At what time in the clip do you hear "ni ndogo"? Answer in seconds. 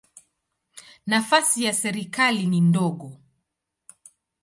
2.47-3.17